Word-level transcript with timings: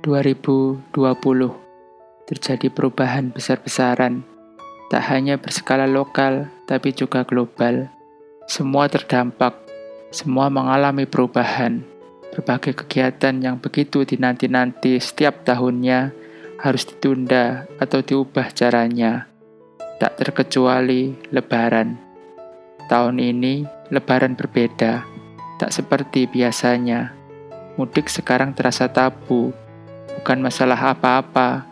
2020 0.00 0.88
terjadi 2.24 2.72
perubahan 2.72 3.28
besar-besaran, 3.28 4.24
tak 4.88 5.04
hanya 5.12 5.36
berskala 5.36 5.84
lokal 5.84 6.48
tapi 6.64 6.96
juga 6.96 7.20
global. 7.20 7.92
Semua 8.48 8.88
terdampak, 8.88 9.60
semua 10.08 10.48
mengalami 10.48 11.04
perubahan. 11.04 11.84
Berbagai 12.32 12.80
kegiatan 12.80 13.44
yang 13.44 13.60
begitu 13.60 14.08
dinanti-nanti 14.08 14.96
setiap 14.96 15.44
tahunnya 15.44 16.16
harus 16.64 16.88
ditunda 16.88 17.68
atau 17.76 18.00
diubah 18.00 18.56
caranya. 18.56 19.28
Tak 20.00 20.16
terkecuali 20.16 21.12
Lebaran. 21.28 22.00
Tahun 22.88 23.20
ini, 23.20 23.68
Lebaran 23.92 24.32
berbeda, 24.32 25.04
tak 25.60 25.70
seperti 25.76 26.24
biasanya. 26.24 27.12
Mudik 27.76 28.08
sekarang 28.08 28.56
terasa 28.56 28.88
tabu, 28.88 29.52
bukan 30.18 30.42
masalah 30.42 30.96
apa-apa, 30.96 31.68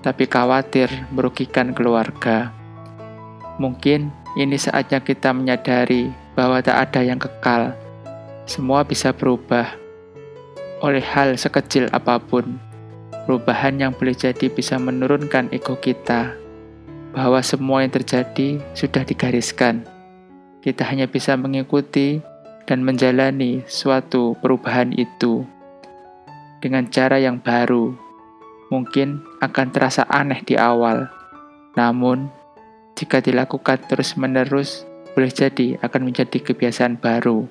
tapi 0.00 0.24
khawatir 0.24 0.88
merugikan 1.12 1.74
keluarga. 1.76 2.52
Mungkin 3.60 4.08
ini 4.38 4.56
saatnya 4.56 5.02
kita 5.02 5.34
menyadari 5.34 6.08
bahwa 6.32 6.62
tak 6.64 6.90
ada 6.90 7.00
yang 7.04 7.20
kekal. 7.20 7.76
Semua 8.48 8.86
bisa 8.86 9.12
berubah 9.12 9.76
oleh 10.80 11.04
hal 11.04 11.36
sekecil 11.36 11.90
apa 11.92 12.16
pun. 12.16 12.56
Perubahan 13.28 13.78
yang 13.78 13.92
boleh 13.94 14.16
jadi 14.16 14.48
bisa 14.48 14.80
menurunkan 14.80 15.52
ego 15.52 15.76
kita, 15.78 16.34
bahwa 17.12 17.38
semua 17.44 17.84
yang 17.84 17.92
terjadi 17.92 18.58
sudah 18.74 19.04
digariskan. 19.06 19.86
Kita 20.64 20.82
hanya 20.88 21.06
bisa 21.06 21.36
mengikuti 21.36 22.18
dan 22.64 22.82
menjalani 22.82 23.62
suatu 23.70 24.34
perubahan 24.40 24.90
itu 24.96 25.46
dengan 26.60 26.86
cara 26.92 27.16
yang 27.16 27.40
baru. 27.40 27.96
Mungkin 28.70 29.24
akan 29.42 29.66
terasa 29.74 30.06
aneh 30.06 30.46
di 30.46 30.54
awal, 30.54 31.10
namun 31.74 32.30
jika 32.94 33.18
dilakukan 33.18 33.80
terus-menerus, 33.88 34.86
boleh 35.16 35.32
jadi 35.32 35.80
akan 35.82 36.12
menjadi 36.12 36.38
kebiasaan 36.38 37.00
baru. 37.00 37.48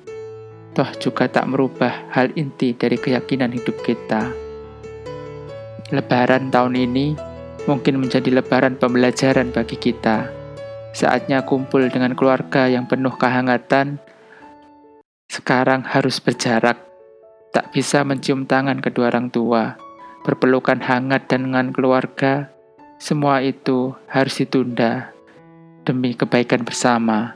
Toh 0.72 0.90
juga 1.02 1.26
tak 1.26 1.50
merubah 1.50 2.08
hal 2.14 2.30
inti 2.38 2.72
dari 2.72 2.96
keyakinan 2.96 3.50
hidup 3.50 3.74
kita. 3.82 4.30
Lebaran 5.90 6.54
tahun 6.54 6.78
ini 6.78 7.18
mungkin 7.66 7.98
menjadi 7.98 8.30
lebaran 8.30 8.78
pembelajaran 8.78 9.50
bagi 9.50 9.76
kita. 9.76 10.30
Saatnya 10.94 11.42
kumpul 11.42 11.90
dengan 11.90 12.14
keluarga 12.14 12.70
yang 12.70 12.86
penuh 12.86 13.14
kehangatan. 13.18 13.98
Sekarang 15.26 15.82
harus 15.86 16.22
berjarak 16.22 16.89
tak 17.50 17.74
bisa 17.74 18.06
mencium 18.06 18.46
tangan 18.46 18.78
kedua 18.78 19.10
orang 19.10 19.28
tua, 19.30 19.74
berpelukan 20.22 20.78
hangat 20.78 21.26
dengan 21.26 21.74
keluarga, 21.74 22.50
semua 23.02 23.42
itu 23.42 23.94
harus 24.06 24.38
ditunda 24.38 25.10
demi 25.82 26.14
kebaikan 26.14 26.62
bersama. 26.62 27.34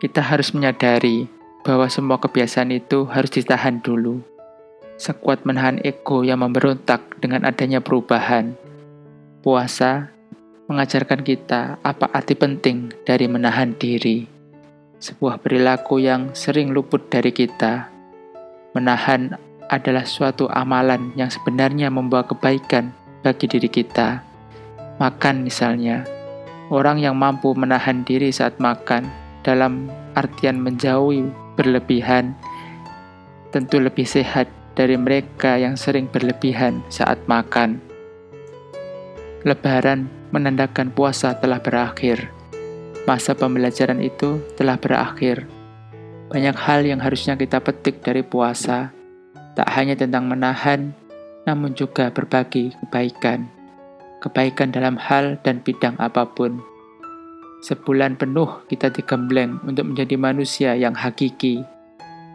Kita 0.00 0.24
harus 0.24 0.50
menyadari 0.56 1.28
bahwa 1.62 1.86
semua 1.86 2.18
kebiasaan 2.18 2.74
itu 2.74 3.06
harus 3.06 3.30
ditahan 3.30 3.78
dulu. 3.84 4.24
Sekuat 4.98 5.46
menahan 5.46 5.78
ego 5.84 6.26
yang 6.26 6.42
memberontak 6.42 7.22
dengan 7.22 7.46
adanya 7.46 7.78
perubahan. 7.78 8.58
Puasa 9.42 10.10
mengajarkan 10.66 11.22
kita 11.22 11.78
apa 11.82 12.06
arti 12.10 12.34
penting 12.34 12.90
dari 13.06 13.26
menahan 13.26 13.74
diri 13.74 14.41
sebuah 15.02 15.42
perilaku 15.42 15.98
yang 15.98 16.30
sering 16.30 16.70
luput 16.70 17.10
dari 17.10 17.34
kita. 17.34 17.90
Menahan 18.70 19.34
adalah 19.66 20.06
suatu 20.06 20.46
amalan 20.46 21.10
yang 21.18 21.26
sebenarnya 21.26 21.90
membawa 21.90 22.22
kebaikan 22.22 22.94
bagi 23.26 23.50
diri 23.50 23.66
kita. 23.66 24.22
Makan 25.02 25.42
misalnya, 25.42 26.06
orang 26.70 27.02
yang 27.02 27.18
mampu 27.18 27.50
menahan 27.58 28.06
diri 28.06 28.30
saat 28.30 28.62
makan 28.62 29.10
dalam 29.42 29.90
artian 30.14 30.62
menjauhi 30.62 31.26
berlebihan 31.58 32.38
tentu 33.50 33.82
lebih 33.82 34.06
sehat 34.06 34.46
dari 34.78 34.94
mereka 34.94 35.58
yang 35.58 35.74
sering 35.74 36.06
berlebihan 36.06 36.78
saat 36.86 37.18
makan. 37.26 37.82
Lebaran 39.42 40.06
menandakan 40.30 40.94
puasa 40.94 41.34
telah 41.36 41.58
berakhir 41.58 42.41
masa 43.02 43.34
pembelajaran 43.34 43.98
itu 43.98 44.38
telah 44.54 44.78
berakhir. 44.78 45.46
Banyak 46.30 46.56
hal 46.56 46.86
yang 46.86 47.02
harusnya 47.02 47.34
kita 47.36 47.60
petik 47.60 48.00
dari 48.00 48.22
puasa, 48.24 48.94
tak 49.58 49.68
hanya 49.74 49.98
tentang 49.98 50.30
menahan, 50.30 50.94
namun 51.44 51.74
juga 51.74 52.08
berbagi 52.08 52.72
kebaikan. 52.80 53.50
Kebaikan 54.22 54.70
dalam 54.70 54.94
hal 54.96 55.42
dan 55.42 55.60
bidang 55.60 55.98
apa 55.98 56.22
pun. 56.24 56.62
Sebulan 57.62 58.18
penuh 58.18 58.62
kita 58.70 58.90
digembleng 58.90 59.58
untuk 59.66 59.92
menjadi 59.92 60.14
manusia 60.14 60.70
yang 60.78 60.94
hakiki. 60.94 61.62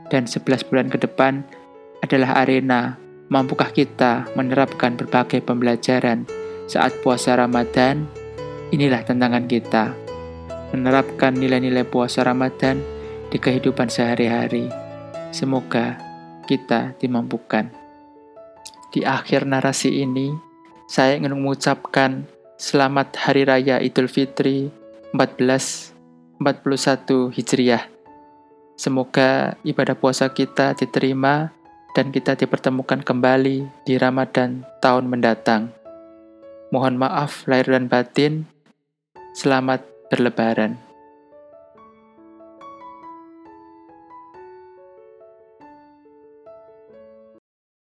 Dan 0.07 0.23
sebelas 0.23 0.63
bulan 0.63 0.87
ke 0.87 0.99
depan 0.99 1.43
adalah 1.99 2.43
arena 2.43 2.95
mampukah 3.27 3.71
kita 3.75 4.23
menerapkan 4.39 4.95
berbagai 4.95 5.43
pembelajaran 5.43 6.23
saat 6.67 6.95
puasa 7.03 7.35
Ramadan? 7.35 8.07
Inilah 8.71 9.03
tantangan 9.03 9.47
kita 9.47 10.06
menerapkan 10.71 11.35
nilai-nilai 11.35 11.87
puasa 11.87 12.23
Ramadan 12.23 12.79
di 13.31 13.37
kehidupan 13.39 13.91
sehari-hari. 13.91 14.71
Semoga 15.31 15.99
kita 16.47 16.95
dimampukan. 16.99 17.71
Di 18.91 19.03
akhir 19.03 19.43
narasi 19.43 20.01
ini, 20.01 20.31
saya 20.87 21.19
ingin 21.19 21.35
mengucapkan 21.35 22.23
selamat 22.55 23.19
Hari 23.19 23.43
Raya 23.43 23.83
Idul 23.83 24.07
Fitri 24.07 24.71
1441 25.11 27.35
Hijriah. 27.35 27.83
Semoga 28.79 29.59
ibadah 29.67 29.97
puasa 29.97 30.31
kita 30.31 30.77
diterima 30.77 31.51
dan 31.91 32.13
kita 32.13 32.37
dipertemukan 32.37 33.01
kembali 33.01 33.65
di 33.83 33.93
Ramadan 33.97 34.63
tahun 34.79 35.09
mendatang. 35.09 35.73
Mohon 36.69 37.01
maaf 37.01 37.43
lahir 37.49 37.73
dan 37.73 37.89
batin. 37.89 38.45
Selamat 39.33 39.96
berlebaran. 40.09 40.86